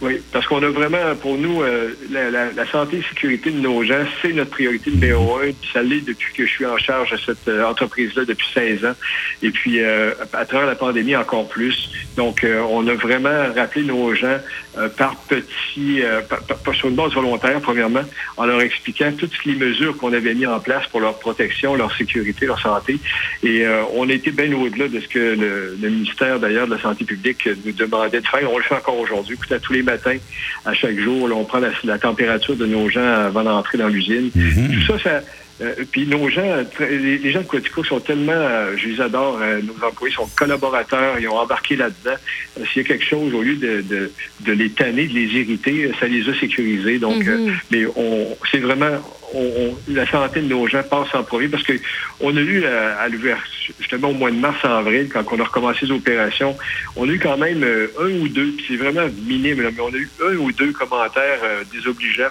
oui, 0.00 0.20
parce 0.32 0.46
qu'on 0.46 0.62
a 0.62 0.68
vraiment, 0.68 1.14
pour 1.20 1.36
nous, 1.36 1.62
euh, 1.62 1.94
la, 2.10 2.70
santé 2.70 2.98
et 2.98 3.02
sécurité 3.08 3.50
de 3.50 3.58
nos 3.58 3.82
gens, 3.84 3.91
c'est 4.20 4.32
notre 4.32 4.50
priorité 4.50 4.90
numéro 4.90 5.38
un. 5.38 5.52
Puis 5.52 5.70
ça 5.72 5.82
l'est 5.82 6.00
depuis 6.00 6.32
que 6.34 6.46
je 6.46 6.50
suis 6.50 6.66
en 6.66 6.78
charge 6.78 7.12
de 7.12 7.16
cette 7.16 7.48
euh, 7.48 7.64
entreprise-là 7.64 8.24
depuis 8.24 8.46
16 8.54 8.84
ans. 8.84 8.94
Et 9.42 9.50
puis, 9.50 9.82
à 9.84 10.44
travers 10.44 10.66
la 10.66 10.74
pandémie, 10.74 11.16
encore 11.16 11.48
plus. 11.48 11.90
Donc, 12.16 12.46
on 12.46 12.86
a 12.86 12.94
vraiment 12.94 13.52
rappelé 13.54 13.84
nos 13.84 14.14
gens 14.14 14.38
par 14.96 15.16
petits, 15.16 16.02
par, 16.28 16.74
sur 16.74 16.88
une 16.88 16.94
base 16.94 17.12
volontaire, 17.12 17.60
premièrement, 17.60 18.04
en 18.36 18.46
leur 18.46 18.60
expliquant 18.60 19.12
toutes 19.18 19.44
les 19.44 19.56
mesures 19.56 19.96
qu'on 19.96 20.12
avait 20.12 20.34
mises 20.34 20.46
en 20.46 20.60
place 20.60 20.86
pour 20.86 21.00
leur 21.00 21.18
protection, 21.18 21.74
leur 21.74 21.94
sécurité 21.96 22.46
leur 22.46 22.60
santé. 22.60 22.98
Et 23.42 23.64
euh, 23.64 23.82
on 23.94 24.08
a 24.08 24.12
été 24.12 24.30
bien 24.30 24.52
au-delà 24.52 24.88
de 24.88 25.00
ce 25.00 25.08
que 25.08 25.18
le, 25.80 25.88
ministère, 25.88 26.38
d'ailleurs, 26.38 26.66
de 26.66 26.74
la 26.74 26.80
Santé 26.80 27.04
publique 27.04 27.48
nous 27.64 27.72
demandait 27.72 28.20
de 28.20 28.26
faire. 28.26 28.50
On 28.50 28.58
le 28.58 28.64
fait 28.64 28.74
encore 28.74 28.98
aujourd'hui. 28.98 29.34
Écoutez, 29.34 29.58
tous 29.60 29.72
les 29.72 29.82
matins, 29.82 30.16
à 30.64 30.74
chaque 30.74 30.98
jour, 30.98 31.28
on 31.34 31.44
prend 31.44 31.60
la, 31.84 31.98
température 31.98 32.56
de 32.56 32.66
nos 32.66 32.88
gens 32.88 33.04
avant 33.04 33.44
d'entrer 33.44 33.78
dans 33.82 33.88
l'usine. 33.88 34.30
Mm-hmm. 34.36 34.86
Tout 34.86 34.98
ça, 34.98 35.02
ça 35.02 35.20
euh, 35.60 35.74
puis 35.90 36.06
nos 36.06 36.28
gens, 36.28 36.64
les, 36.80 37.30
gens 37.30 37.42
de 37.42 37.46
Quatico 37.46 37.84
sont 37.84 38.00
tellement, 38.00 38.32
euh, 38.32 38.74
je 38.76 38.88
les 38.88 39.00
adore, 39.00 39.38
nos 39.62 39.86
employés 39.86 40.14
sont 40.14 40.28
collaborateurs, 40.34 41.18
ils 41.20 41.28
ont 41.28 41.36
embarqué 41.36 41.76
là-dedans. 41.76 42.16
S'il 42.72 42.82
y 42.82 42.84
a 42.84 42.88
quelque 42.88 43.04
chose, 43.04 43.32
au 43.34 43.42
lieu 43.42 43.56
de, 43.56 44.10
de, 44.40 44.52
les 44.52 44.70
tanner, 44.70 45.06
de 45.06 45.14
les 45.14 45.26
irriter, 45.40 45.92
ça 46.00 46.06
les 46.06 46.28
a 46.28 46.34
sécurisés. 46.34 46.98
Donc, 46.98 47.22
mm-hmm. 47.22 47.52
mais 47.70 47.86
on, 47.94 48.36
c'est 48.50 48.58
vraiment, 48.58 48.98
la 49.88 50.06
santé 50.10 50.40
de 50.40 50.46
nos 50.46 50.66
gens 50.66 50.82
passe 50.82 51.14
en 51.14 51.22
premier 51.22 51.48
parce 51.48 51.64
qu'on 51.64 52.36
a 52.36 52.40
eu 52.40 52.64
à, 52.64 53.08
l'ouverture, 53.08 53.74
justement 53.78 54.08
au 54.08 54.14
mois 54.14 54.30
de 54.30 54.36
mars-avril, 54.36 55.08
quand 55.12 55.24
on 55.32 55.40
a 55.40 55.44
recommencé 55.44 55.86
les 55.86 55.92
opérations, 55.92 56.56
on 56.96 57.08
a 57.08 57.12
eu 57.12 57.18
quand 57.18 57.36
même 57.36 57.62
euh, 57.62 57.88
un 58.00 58.10
ou 58.20 58.28
deux, 58.28 58.52
puis 58.52 58.64
c'est 58.68 58.76
vraiment 58.76 59.08
minime, 59.26 59.62
mais 59.62 59.80
on 59.80 59.88
a 59.88 59.96
eu 59.96 60.10
un 60.26 60.36
ou 60.36 60.52
deux 60.52 60.72
commentaires 60.72 61.40
euh, 61.42 61.62
désobligeants 61.72 62.30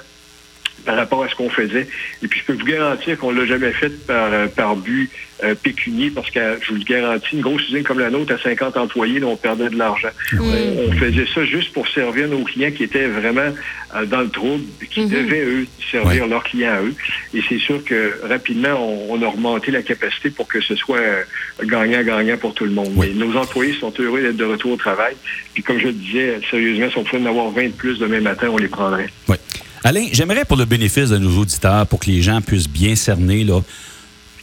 par 0.85 0.95
rapport 0.95 1.23
à 1.23 1.29
ce 1.29 1.35
qu'on 1.35 1.49
faisait. 1.49 1.87
Et 2.23 2.27
puis, 2.27 2.39
je 2.39 2.45
peux 2.45 2.53
vous 2.53 2.65
garantir 2.65 3.17
qu'on 3.17 3.31
l'a 3.31 3.45
jamais 3.45 3.71
fait 3.71 3.89
par, 4.05 4.31
euh, 4.31 4.47
par 4.47 4.75
but 4.75 5.09
euh, 5.43 5.55
pécunier, 5.55 6.11
parce 6.11 6.29
que 6.29 6.39
je 6.61 6.69
vous 6.69 6.75
le 6.75 6.83
garantis, 6.83 7.35
une 7.35 7.41
grosse 7.41 7.67
usine 7.67 7.83
comme 7.83 7.99
la 7.99 8.09
nôtre 8.09 8.33
à 8.33 8.37
50 8.37 8.77
employés, 8.77 9.23
on 9.23 9.35
perdait 9.35 9.69
de 9.69 9.77
l'argent. 9.77 10.09
On, 10.39 10.91
faisait 10.91 11.25
ça 11.33 11.43
juste 11.45 11.73
pour 11.73 11.87
servir 11.87 12.27
nos 12.27 12.43
clients 12.43 12.71
qui 12.71 12.83
étaient 12.83 13.07
vraiment 13.07 13.51
euh, 13.95 14.05
dans 14.05 14.21
le 14.21 14.29
trouble, 14.29 14.63
qui 14.91 15.01
mhm. 15.01 15.09
devaient, 15.09 15.43
eux, 15.43 15.67
servir 15.91 16.27
leurs 16.27 16.43
clients 16.43 16.73
à 16.73 16.81
eux. 16.81 16.93
Et 17.33 17.41
c'est 17.47 17.57
sûr 17.57 17.83
que 17.83 18.19
rapidement, 18.27 18.75
on, 19.09 19.21
a 19.21 19.27
remonté 19.27 19.71
la 19.71 19.81
capacité 19.81 20.29
pour 20.29 20.47
que 20.47 20.61
ce 20.61 20.75
soit 20.75 20.99
gagnant-gagnant 21.63 22.37
pour 22.37 22.53
tout 22.53 22.65
le 22.65 22.71
monde. 22.71 22.93
nos 23.15 23.35
employés 23.35 23.73
sont 23.79 23.93
heureux 23.99 24.21
d'être 24.21 24.37
de 24.37 24.45
retour 24.45 24.73
au 24.73 24.77
travail. 24.77 25.15
Puis 25.53 25.63
comme 25.63 25.79
je 25.79 25.87
le 25.87 25.93
disais, 25.93 26.39
sérieusement, 26.49 26.89
si 26.89 26.97
on 26.97 27.03
pouvait 27.03 27.21
en 27.21 27.25
avoir 27.25 27.49
20 27.49 27.63
de 27.63 27.69
plus 27.69 27.99
demain 27.99 28.21
matin, 28.21 28.47
on 28.51 28.57
les 28.57 28.67
prendrait. 28.67 29.07
Oui. 29.27 29.37
Alain, 29.83 30.07
j'aimerais 30.11 30.45
pour 30.45 30.57
le 30.57 30.65
bénéfice 30.65 31.09
de 31.09 31.17
nos 31.17 31.39
auditeurs, 31.39 31.87
pour 31.87 31.99
que 31.99 32.05
les 32.05 32.21
gens 32.21 32.39
puissent 32.41 32.69
bien 32.69 32.95
cerner, 32.95 33.43
là, 33.43 33.61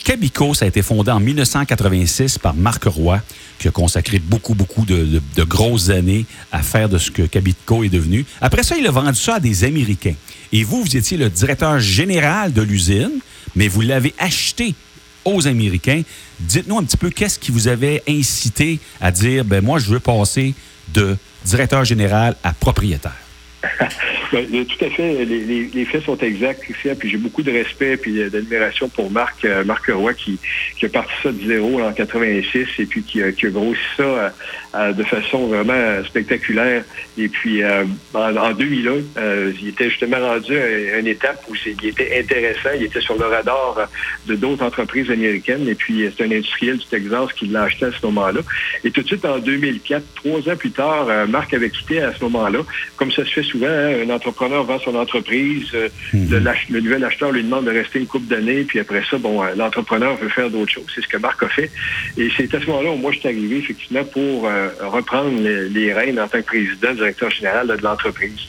Cabico, 0.04 0.54
ça 0.54 0.64
a 0.64 0.68
été 0.68 0.82
fondé 0.82 1.10
en 1.10 1.20
1986 1.20 2.38
par 2.38 2.54
Marc 2.54 2.84
Roy, 2.84 3.20
qui 3.58 3.68
a 3.68 3.70
consacré 3.70 4.18
beaucoup, 4.18 4.54
beaucoup 4.54 4.84
de, 4.84 5.20
grosses 5.44 5.90
années 5.90 6.24
à 6.50 6.62
faire 6.62 6.88
de 6.88 6.98
ce 6.98 7.10
que 7.10 7.22
Cabico 7.22 7.84
est 7.84 7.88
devenu. 7.88 8.24
Après 8.40 8.62
ça, 8.62 8.76
il 8.76 8.86
a 8.86 8.90
vendu 8.90 9.18
ça 9.18 9.34
à 9.34 9.40
des 9.40 9.64
Américains. 9.64 10.14
Et 10.50 10.64
vous, 10.64 10.82
vous 10.82 10.96
étiez 10.96 11.16
le 11.16 11.28
directeur 11.28 11.78
général 11.78 12.52
de 12.52 12.62
l'usine, 12.62 13.20
mais 13.54 13.68
vous 13.68 13.82
l'avez 13.82 14.14
acheté 14.18 14.74
aux 15.24 15.46
Américains. 15.46 16.02
Dites-nous 16.40 16.78
un 16.78 16.84
petit 16.84 16.96
peu 16.96 17.10
qu'est-ce 17.10 17.38
qui 17.38 17.52
vous 17.52 17.68
avait 17.68 18.02
incité 18.08 18.80
à 19.00 19.12
dire, 19.12 19.44
ben 19.44 19.62
moi, 19.62 19.78
je 19.78 19.90
veux 19.90 20.00
passer 20.00 20.54
de 20.94 21.16
directeur 21.44 21.84
général 21.84 22.34
à 22.42 22.52
propriétaire? 22.54 23.12
Ben, 24.32 24.66
tout 24.66 24.84
à 24.84 24.90
fait. 24.90 25.24
Les, 25.24 25.84
faits 25.84 26.02
sont 26.04 26.18
exacts. 26.18 26.62
Puis 26.98 27.08
j'ai 27.10 27.16
beaucoup 27.16 27.42
de 27.42 27.50
respect 27.50 27.98
et 28.06 28.30
d'admiration 28.30 28.88
pour 28.88 29.10
Marc, 29.10 29.44
euh, 29.44 29.64
Marc 29.64 29.86
Roy 29.86 30.14
qui, 30.14 30.38
qui 30.76 30.86
a 30.86 30.88
parti 30.88 31.12
ça 31.22 31.32
de 31.32 31.46
zéro 31.46 31.80
en 31.80 31.92
86 31.92 32.66
et 32.78 32.86
puis 32.86 33.02
qui, 33.02 33.22
a 33.22 33.32
grossi 33.50 33.80
ça 33.96 34.34
de 34.96 35.02
façon 35.04 35.46
vraiment 35.46 36.04
spectaculaire. 36.04 36.84
Et 37.16 37.28
puis, 37.28 37.62
en, 37.64 38.52
2001, 38.52 38.92
il 39.60 39.68
était 39.68 39.90
justement 39.90 40.18
rendu 40.18 40.56
à 40.56 40.98
une 40.98 41.06
étape 41.06 41.42
où 41.48 41.54
il 41.54 41.88
était 41.88 42.20
intéressant. 42.20 42.70
Il 42.76 42.84
était 42.84 43.00
sur 43.00 43.18
le 43.18 43.26
radar 43.26 43.88
de 44.26 44.34
d'autres 44.34 44.64
entreprises 44.64 45.10
américaines. 45.10 45.68
Et 45.68 45.74
puis, 45.74 46.08
c'est 46.16 46.24
un 46.24 46.30
industriel 46.30 46.78
du 46.78 46.86
Texas 46.86 47.32
qui 47.34 47.46
l'a 47.46 47.64
acheté 47.64 47.86
à 47.86 47.92
ce 47.92 48.04
moment-là. 48.06 48.40
Et 48.84 48.90
tout 48.90 49.02
de 49.02 49.06
suite, 49.06 49.24
en 49.24 49.38
2004, 49.38 50.02
trois 50.14 50.52
ans 50.52 50.56
plus 50.56 50.70
tard, 50.70 51.08
Marc 51.28 51.52
avait 51.54 51.70
quitté 51.70 52.00
à 52.00 52.12
ce 52.12 52.22
moment-là. 52.24 52.60
Comme 52.96 53.10
ça 53.10 53.24
se 53.24 53.30
fait 53.30 53.42
souvent, 53.42 53.66
hein, 53.66 54.04
un 54.06 54.10
entrepreneur 54.10 54.64
vend 54.64 54.78
son 54.78 54.94
entreprise, 54.94 55.72
mhm. 56.12 56.54
le, 56.70 56.80
nouvel 56.80 57.04
acheteur 57.04 57.32
lui 57.32 57.42
demande 57.42 57.64
de 57.66 57.70
rester 57.70 57.98
une 57.98 58.06
couple 58.06 58.26
d'années, 58.26 58.64
puis 58.64 58.80
après 58.80 59.02
ça, 59.10 59.18
bon, 59.18 59.42
l'entrepreneur 59.56 60.16
veut 60.16 60.28
faire 60.28 60.50
d'autres 60.50 60.72
choses. 60.72 60.86
C'est 60.94 61.02
ce 61.02 61.08
que 61.08 61.16
Marc 61.16 61.42
a 61.42 61.48
fait. 61.48 61.70
Et 62.16 62.28
c'est 62.36 62.52
à 62.54 62.60
ce 62.60 62.66
moment-là 62.66 62.90
où 62.90 62.96
moi, 62.96 63.12
je 63.12 63.18
suis 63.18 63.28
arrivé, 63.28 63.58
effectivement, 63.58 64.04
pour 64.04 64.46
euh, 64.46 64.67
reprendre 64.80 65.30
les, 65.40 65.92
rênes 65.92 66.20
en 66.20 66.28
tant 66.28 66.38
que 66.38 66.46
président, 66.46 66.92
directeur 66.94 67.30
général 67.30 67.66
de 67.66 67.82
l'entreprise. 67.82 68.40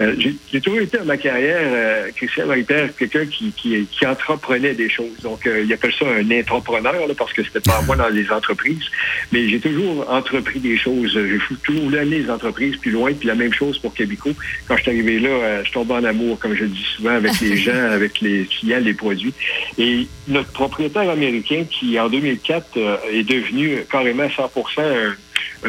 Euh, 0.00 0.14
j'ai 0.52 0.60
toujours 0.60 0.80
été 0.80 0.98
dans 0.98 1.04
ma 1.04 1.16
carrière, 1.16 1.60
euh, 1.62 2.10
Christian 2.14 2.46
Marie-Père, 2.46 2.90
quelqu'un 2.96 3.26
qui, 3.26 3.52
qui, 3.52 4.06
entreprenait 4.06 4.74
des 4.74 4.88
choses. 4.88 5.18
Donc, 5.22 5.46
il 5.46 5.72
appelle 5.72 5.92
ça 5.98 6.04
un 6.06 6.40
entrepreneur, 6.40 6.94
parce 7.16 7.32
que 7.32 7.42
c'était 7.42 7.60
pas 7.60 7.80
moi 7.82 7.96
dans 7.96 8.08
les 8.08 8.30
entreprises. 8.30 8.84
Mais 9.32 9.48
j'ai 9.48 9.60
toujours 9.60 10.08
entrepris 10.10 10.60
des 10.60 10.76
choses. 10.76 11.12
J'ai 11.12 11.56
toujours 11.62 11.84
voulu 11.84 11.98
amener 11.98 12.18
les 12.18 12.30
entreprises 12.30 12.76
plus 12.76 12.90
loin. 12.90 13.12
Puis 13.14 13.26
la 13.26 13.34
même 13.34 13.52
chose 13.52 13.78
pour 13.78 13.94
Québécois. 13.94 14.32
Quand 14.68 14.76
je 14.76 14.82
suis 14.82 14.90
arrivé 14.90 15.18
là, 15.18 15.62
je 15.64 15.72
tombe 15.72 15.90
en 15.90 16.04
amour, 16.04 16.38
comme 16.38 16.54
je 16.54 16.64
dis 16.64 16.86
souvent, 16.96 17.14
avec 17.14 17.40
les 17.40 17.56
gens, 17.64 17.90
avec 17.90 18.20
les 18.20 18.44
clients, 18.44 18.80
les 18.80 18.94
produits. 18.94 19.32
Et 19.78 20.06
notre 20.28 20.52
propriétaire 20.52 21.08
américain, 21.10 21.64
qui 21.70 21.98
en 21.98 22.08
2004 22.08 22.76
euh, 22.76 22.96
est 23.12 23.24
devenu 23.24 23.78
carrément 23.90 24.28
100 24.28 24.50
un, 24.78 25.14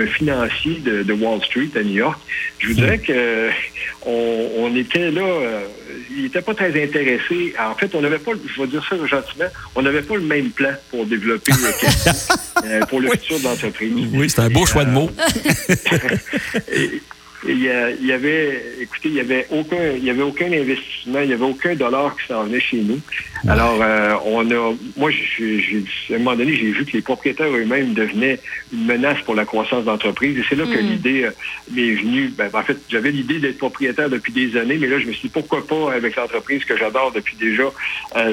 financier 0.08 0.80
de, 0.84 1.14
Wall 1.14 1.42
Street 1.44 1.70
à 1.76 1.84
New 1.84 1.96
York, 1.96 2.20
je 2.60 2.68
vous 2.68 2.74
dirais 2.74 3.00
que 3.00 3.50
on, 4.06 4.76
était 4.76 5.12
là, 5.12 5.22
euh, 5.22 5.62
il 6.16 6.24
n'était 6.24 6.42
pas 6.42 6.54
très 6.54 6.68
intéressé. 6.84 7.54
En 7.60 7.76
fait, 7.76 7.94
on 7.96 8.02
n'avait 8.02 8.20
pas, 8.20 8.32
je 8.46 8.62
vais 8.62 8.68
dire 8.68 8.86
ça 8.88 8.96
gentiment, 8.98 9.46
on 9.76 9.82
n'avait 9.82 10.02
pas 10.02 10.16
le 10.16 10.22
même 10.22 10.52
plan 10.52 10.72
pour 10.92 11.06
développer 11.06 11.52
euh, 12.66 12.82
pour 12.86 13.00
le 13.00 13.10
futur 13.12 13.40
de 13.40 13.46
l'entreprise. 13.46 13.94
Oui, 14.14 14.30
c'est 14.30 14.42
un 14.42 14.50
beau 14.50 14.66
choix 14.66 14.86
de 14.86 14.92
mots. 14.92 15.10
il 17.48 17.60
y, 17.60 18.12
avait, 18.12 18.62
écoutez, 18.82 19.10
il 19.10 19.16
y 19.16 19.20
avait 19.20 19.48
aucun, 19.52 19.92
il 19.96 20.04
y 20.04 20.10
avait 20.10 20.24
aucun 20.24 20.52
investissement, 20.52 21.20
il 21.22 21.30
y 21.30 21.34
avait 21.34 21.46
aucun 21.46 21.76
dollar 21.76 22.16
qui 22.18 22.28
s'en 22.28 22.44
venait 22.44 22.60
chez 22.60 22.78
nous. 22.78 23.00
Alors, 23.48 23.78
euh, 23.82 24.16
on 24.26 24.50
a, 24.50 24.74
moi, 24.98 25.12
à 25.12 26.14
un 26.14 26.18
moment 26.18 26.36
donné, 26.36 26.56
j'ai 26.56 26.72
vu 26.72 26.86
que 26.86 26.94
les 26.94 27.02
propriétaires 27.02 27.52
eux-mêmes 27.52 27.94
devenaient 27.94 28.40
une 28.74 28.86
menace 28.86 29.22
pour 29.24 29.36
la 29.36 29.46
croissance 29.46 29.86
d'entreprise. 29.86 30.38
Et 30.38 30.44
c'est 30.50 30.56
là 30.56 30.66
que 30.66 30.82
mm. 30.82 30.88
l'idée 30.88 31.24
euh, 31.26 31.32
m'est 31.72 31.94
venue. 31.96 32.32
Ben, 32.36 32.50
en 32.54 32.64
fait, 32.64 32.78
j'avais 32.90 33.12
l'idée 33.12 33.40
d'être 33.40 33.58
propriétaire 33.58 34.10
depuis 34.10 34.34
des 34.34 34.58
années, 34.58 34.78
mais 34.80 34.88
là, 34.88 35.00
je 35.00 35.06
me 35.06 35.12
suis 35.12 35.28
dit 35.28 35.30
pourquoi 35.30 35.66
pas 35.66 35.94
avec 35.94 36.16
l'entreprise 36.16 36.64
que 36.66 36.78
j'adore 36.78 37.12
depuis 37.12 37.36
déjà 37.38 37.64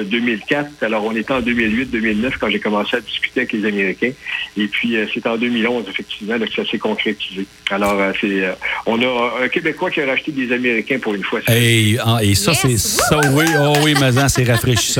2004. 0.05 0.67
Euh, 0.81 0.85
Alors, 0.85 1.05
on 1.05 1.15
était 1.15 1.33
en 1.33 1.41
2008-2009 1.41 2.33
quand 2.39 2.49
j'ai 2.49 2.59
commencé 2.59 2.97
à 2.97 3.01
discuter 3.01 3.41
avec 3.41 3.53
les 3.53 3.67
Américains. 3.67 4.11
Et 4.57 4.67
puis, 4.67 4.95
c'est 5.13 5.27
en 5.27 5.37
2011 5.37 5.85
effectivement 5.89 6.39
que 6.39 6.53
ça 6.53 6.69
s'est 6.69 6.79
concrétisé. 6.79 7.45
Alors, 7.69 7.99
c'est, 8.19 8.43
on 8.85 9.01
a 9.01 9.43
un 9.43 9.47
Québécois 9.47 9.91
qui 9.91 10.01
a 10.01 10.05
racheté 10.05 10.31
des 10.31 10.51
Américains 10.51 10.99
pour 10.99 11.13
une 11.13 11.23
fois. 11.23 11.39
Et, 11.49 11.97
ah, 12.03 12.19
et 12.21 12.35
ça, 12.35 12.53
c'est 12.53 12.77
ça, 12.77 13.19
oui, 13.31 13.45
oh 13.59 13.73
oui, 13.83 13.93
mais 13.99 14.11
c'est 14.27 14.43
rafraîchissant. 14.43 14.92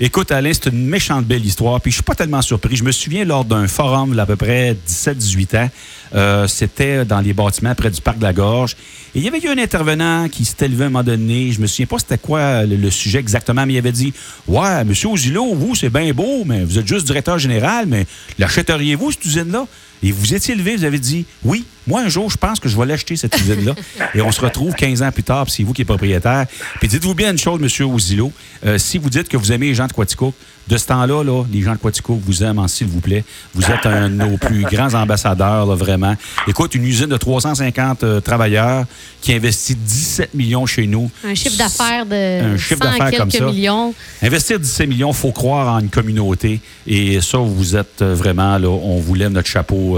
Écoute, 0.00 0.32
Alain, 0.32 0.50
c'est 0.52 0.70
une 0.70 0.86
méchante 0.86 1.24
belle 1.24 1.44
histoire. 1.44 1.80
Puis 1.80 1.90
je 1.90 1.96
suis 1.96 2.02
pas 2.02 2.14
tellement 2.14 2.42
surpris. 2.42 2.76
Je 2.76 2.84
me 2.84 2.92
souviens 2.92 3.24
lors 3.24 3.44
d'un 3.44 3.68
forum, 3.68 4.18
à 4.18 4.26
peu 4.26 4.36
près 4.36 4.76
17-18 4.88 5.56
ans, 5.56 5.70
euh, 6.14 6.46
c'était 6.46 7.04
dans 7.04 7.20
les 7.20 7.32
bâtiments 7.32 7.74
près 7.74 7.90
du 7.90 8.00
parc 8.00 8.18
de 8.18 8.24
la 8.24 8.32
Gorge. 8.32 8.76
Et 9.14 9.18
il 9.18 9.24
y 9.24 9.28
avait 9.28 9.40
eu 9.40 9.48
un 9.48 9.58
intervenant 9.58 10.28
qui 10.28 10.44
s'était 10.44 10.68
levé 10.68 10.84
à 10.84 10.86
un 10.86 10.90
moment 10.90 11.04
donné. 11.04 11.52
Je 11.52 11.60
me 11.60 11.66
souviens 11.66 11.86
pas 11.86 11.98
c'était 11.98 12.18
quoi 12.18 12.64
le, 12.64 12.90
sujet 12.90 13.18
exactement, 13.18 13.66
mais 13.66 13.74
il 13.74 13.78
avait 13.78 13.92
dit 13.92 14.12
Ouais, 14.46 14.84
monsieur 14.84 15.08
Ozilo, 15.08 15.54
vous, 15.54 15.74
c'est 15.74 15.90
bien 15.90 16.12
beau, 16.12 16.44
mais 16.44 16.64
vous 16.64 16.78
êtes 16.78 16.86
juste 16.86 17.06
directeur 17.06 17.38
général, 17.38 17.86
mais 17.86 18.06
l'achèteriez-vous, 18.38 19.12
cette 19.12 19.24
usine-là? 19.24 19.66
Et 20.02 20.12
vous 20.12 20.34
étiez 20.34 20.54
levé, 20.54 20.76
vous 20.76 20.84
avez 20.84 20.98
dit 20.98 21.24
Oui, 21.44 21.64
moi, 21.86 22.00
un 22.02 22.08
jour, 22.08 22.30
je 22.30 22.36
pense 22.36 22.60
que 22.60 22.68
je 22.68 22.76
vais 22.78 22.86
l'acheter, 22.86 23.16
cette 23.16 23.36
usine-là. 23.38 23.74
Et 24.14 24.22
on 24.22 24.30
se 24.30 24.40
retrouve 24.40 24.74
15 24.74 25.02
ans 25.02 25.10
plus 25.10 25.24
tard, 25.24 25.44
puis 25.44 25.54
c'est 25.56 25.62
vous 25.64 25.72
qui 25.72 25.82
êtes 25.82 25.88
propriétaire. 25.88 26.46
Puis 26.78 26.88
dites-vous 26.88 27.14
bien 27.14 27.32
une 27.32 27.38
chose, 27.38 27.60
monsieur 27.60 27.86
Ozilo. 27.86 28.32
Euh, 28.64 28.78
si 28.78 28.98
vous 28.98 29.10
dites 29.10 29.28
que 29.28 29.36
vous 29.36 29.52
aimez 29.52 29.66
les 29.66 29.74
gens 29.74 29.86
de 29.86 29.92
Quatico, 29.92 30.32
de 30.68 30.76
ce 30.76 30.86
temps-là, 30.86 31.24
là, 31.24 31.44
les 31.52 31.60
gens 31.60 31.72
de 31.72 31.78
Quatico 31.78 32.14
vous 32.24 32.44
aiment, 32.44 32.66
s'il 32.68 32.86
vous 32.86 33.00
plaît. 33.00 33.24
Vous 33.52 33.64
êtes 33.64 33.84
un 33.84 34.08
de 34.08 34.14
nos 34.14 34.38
plus 34.38 34.62
grands 34.62 34.94
ambassadeurs, 34.94 35.66
vraiment. 35.74 36.14
Écoute, 36.46 36.76
une 36.76 36.84
usine 36.84 37.06
de 37.06 37.16
350 37.16 38.04
euh, 38.04 38.20
travailleurs 38.20 38.84
qui 39.20 39.32
investit 39.32 39.74
17 39.74 40.34
millions 40.34 40.66
chez 40.66 40.86
nous. 40.86 41.10
Un 41.24 41.34
chiffre 41.34 41.58
d'affaires 41.58 42.06
de 42.06 42.54
un 42.54 42.56
chiffre 42.56 42.80
d'affaires 42.80 43.18
comme 43.18 43.30
ça. 43.30 43.44
millions. 43.46 43.92
Investir 44.22 44.60
17 44.60 44.88
millions, 44.88 45.10
il 45.10 45.16
faut 45.16 45.32
croire 45.32 45.74
en 45.74 45.80
une 45.80 45.90
communauté. 45.90 46.60
Et 46.86 47.20
ça, 47.20 47.38
vous 47.38 47.74
êtes 47.74 48.02
euh, 48.02 48.14
vraiment, 48.14 48.56
là, 48.56 48.68
on 48.68 49.00
vous 49.00 49.14
lève 49.14 49.32
notre 49.32 49.48
chapeau 49.48 49.91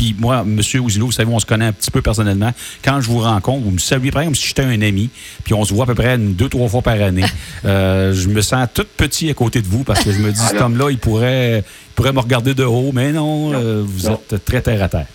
puis, 0.00 0.14
moi, 0.18 0.44
M. 0.46 0.60
Ouzilo, 0.82 1.06
vous 1.06 1.12
savez, 1.12 1.30
on 1.30 1.38
se 1.38 1.46
connaît 1.46 1.66
un 1.66 1.72
petit 1.72 1.90
peu 1.90 2.02
personnellement. 2.02 2.52
Quand 2.82 3.00
je 3.00 3.08
vous 3.08 3.18
rencontre, 3.18 3.64
vous 3.64 3.70
me 3.70 3.78
saluez 3.78 4.10
par 4.10 4.22
exemple 4.22 4.38
si 4.38 4.48
j'étais 4.48 4.62
un 4.62 4.80
ami, 4.80 5.10
puis 5.44 5.54
on 5.54 5.64
se 5.64 5.74
voit 5.74 5.84
à 5.84 5.86
peu 5.86 5.94
près 5.94 6.16
deux, 6.16 6.48
trois 6.48 6.68
fois 6.68 6.82
par 6.82 7.00
année. 7.00 7.24
Euh, 7.66 8.14
je 8.14 8.28
me 8.28 8.40
sens 8.40 8.68
tout 8.72 8.86
petit 8.96 9.28
à 9.28 9.34
côté 9.34 9.60
de 9.60 9.66
vous 9.66 9.84
parce 9.84 10.02
que 10.02 10.12
je 10.12 10.18
me 10.18 10.32
dis, 10.32 10.40
cet 10.40 10.60
homme-là, 10.60 10.90
il 10.90 10.98
pourrait, 10.98 11.62
pourrait 11.94 12.12
me 12.12 12.20
regarder 12.20 12.54
de 12.54 12.64
haut, 12.64 12.90
mais 12.92 13.12
non, 13.12 13.52
euh, 13.52 13.82
vous 13.84 14.08
êtes 14.08 14.44
très 14.44 14.62
terre 14.62 14.82
à 14.82 14.88
terre. 14.88 15.06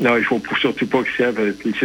Non, 0.00 0.16
il 0.16 0.24
faut 0.24 0.40
surtout 0.58 0.86
pas 0.86 1.02
que 1.02 1.10
ça. 1.16 1.30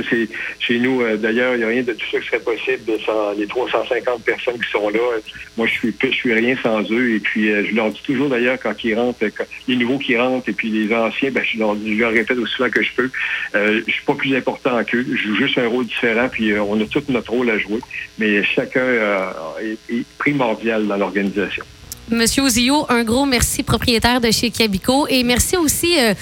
c'est 0.10 0.30
chez 0.60 0.80
nous, 0.80 1.02
euh, 1.02 1.18
d'ailleurs, 1.18 1.56
il 1.56 1.58
n'y 1.58 1.64
a 1.66 1.68
rien 1.68 1.84
de 1.84 1.92
tout 1.92 2.06
ça 2.10 2.20
qui 2.20 2.28
serait 2.28 2.40
possible 2.40 2.94
sans 3.06 3.34
les 3.34 3.46
350 3.46 4.24
personnes 4.24 4.58
qui 4.58 4.72
sont 4.72 4.90
là. 4.90 5.00
Moi, 5.58 5.68
je 5.68 5.74
suis 5.74 5.94
je 6.02 6.16
suis 6.16 6.34
rien 6.34 6.56
sans 6.64 6.82
eux. 6.92 7.16
Et 7.16 7.20
puis, 7.20 7.52
euh, 7.52 7.66
je 7.70 7.76
leur 7.76 7.90
dis 7.92 8.02
toujours 8.04 8.30
d'ailleurs 8.30 8.58
quand 8.62 8.84
ils 8.86 8.96
rentrent, 8.96 9.20
les 9.68 9.76
nouveaux 9.76 9.98
qui 9.98 10.16
rentrent 10.16 10.48
et 10.48 10.54
puis 10.54 10.70
les 10.70 10.94
anciens, 10.96 11.30
ben, 11.32 11.44
je, 11.44 11.60
leur, 11.60 11.76
je 11.76 11.94
leur 11.94 12.12
répète 12.12 12.38
aussi 12.38 12.54
souvent 12.54 12.70
que 12.70 12.84
je 12.84 12.92
peux. 12.96 13.10
Euh, 13.56 13.82
je 13.86 13.92
suis 13.92 14.06
pas 14.06 14.16
plus 14.16 14.34
important 14.36 14.82
qu'eux. 14.86 15.06
Je 15.10 15.18
joue 15.18 15.36
juste 15.36 15.58
un 15.58 15.68
rôle 15.68 15.86
différent. 15.86 16.30
Puis, 16.32 16.54
euh, 16.54 16.64
on 16.64 16.80
a 16.80 16.86
tout 16.86 17.04
notre 17.10 17.32
rôle 17.32 17.50
à 17.50 17.58
jouer. 17.58 17.80
Mais 18.18 18.44
chacun 18.46 18.86
est 19.62 20.06
primordial 20.18 20.88
dans 20.88 20.96
l'organisation. 20.96 21.66
Monsieur 22.10 22.44
Ozio, 22.44 22.86
un 22.90 23.04
gros 23.04 23.26
merci, 23.26 23.64
propriétaire 23.64 24.22
de 24.22 24.30
chez 24.30 24.52
Cabico. 24.52 25.08
Et 25.08 25.24
merci 25.24 25.58
aussi 25.58 25.98
euh, 26.00 26.14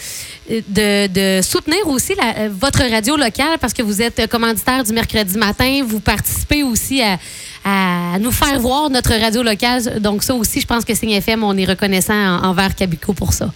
de, 0.70 1.42
soutenir 1.42 1.86
aussi 1.88 2.14
euh, 2.14 2.50
votre 2.58 2.90
radio 2.90 3.18
locale 3.18 3.58
parce 3.60 3.74
que 3.74 3.82
vous 3.82 4.02
êtes 4.02 4.28
commanditaire 4.30 4.86
du 4.86 4.94
mercredi 4.94 5.38
matin. 5.38 5.84
Vous 5.86 6.00
participez 6.00 6.64
aussi 6.64 7.02
à, 7.02 8.18
nous 8.20 8.32
faire 8.32 8.60
voir 8.62 8.90
notre 8.90 9.14
radio 9.14 9.44
locale. 9.44 10.00
Donc, 10.00 10.24
ça 10.24 10.34
aussi, 10.34 10.62
je 10.62 10.66
pense 10.66 10.86
que 10.86 10.96
Signe 10.96 11.12
FM, 11.12 11.44
on 11.44 11.58
est 11.58 11.66
reconnaissant 11.66 12.42
envers 12.44 12.76
Cabico 12.76 13.14
pour 13.14 13.34
ça. 13.34 13.52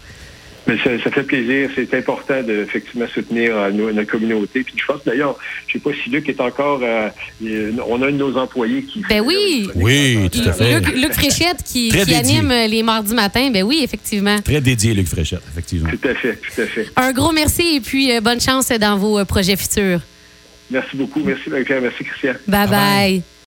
Mais 0.68 0.78
ça, 0.84 1.12
fait 1.12 1.24
plaisir. 1.24 1.70
C'est 1.76 1.94
important 1.94 2.44
de 2.44 2.54
effectivement 2.64 3.08
soutenir 3.08 3.58
euh, 3.58 3.72
notre 3.72 4.12
communauté. 4.12 4.64
Puis 4.64 4.74
je 4.76 4.86
pense 4.86 5.04
d'ailleurs, 5.06 5.38
je 5.68 5.78
ne 5.78 5.82
sais 5.82 5.90
pas 5.90 5.98
si 6.04 6.10
Luc 6.10 6.28
est 6.28 6.42
encore. 6.42 6.82
Euh, 6.84 7.10
on 7.88 8.02
a 8.02 8.08
un 8.08 8.12
de 8.12 8.18
nos 8.18 8.38
employés 8.38 8.84
qui. 8.84 9.02
Ben 9.10 9.22
oui. 9.22 9.70
Oui, 9.76 10.30
tout 10.30 10.48
à 10.48 10.52
fait. 10.52 10.80
Luc, 10.96 11.14
Fréchette 11.14 11.64
qui, 11.64 11.92
anime 12.14 12.54
les 12.70 12.84
mardis 12.84 13.16
matins. 13.16 13.50
Ben 13.52 13.64
oui, 13.64 13.82
effectivement. 13.84 14.40
Très 14.42 14.62
dédié, 14.62 14.94
Luc 14.94 15.08
Fréchette, 15.08 15.44
effectivement. 15.52 15.90
Tout 15.90 16.08
à 16.08 16.16
fait, 16.16 16.36
tout 16.36 16.62
à 16.62 16.66
fait. 16.66 16.88
Un 16.96 17.12
gros 17.14 17.32
merci 17.32 17.78
et 17.78 17.82
puis 17.82 18.12
euh, 18.12 18.22
bonne 18.22 18.42
chance 18.42 18.70
dans 18.70 18.98
vos 18.98 19.24
projets 19.26 19.56
futurs. 19.56 20.02
Merci 20.70 20.98
beaucoup. 20.98 21.22
Merci, 21.24 21.50
Merci, 21.50 22.04
Christian. 22.04 22.34
bye. 22.48 22.68
bye. 22.68 23.37